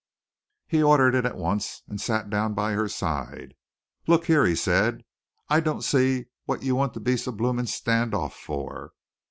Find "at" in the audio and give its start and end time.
1.27-1.37